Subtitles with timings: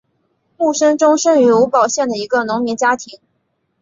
[0.57, 3.19] 慕生忠生于吴堡县的一个农民家庭。